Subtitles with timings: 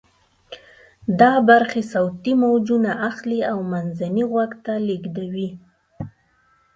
[1.19, 5.49] دا برخې صوتی موجونه اخلي او منځني غوږ ته لیږدوي.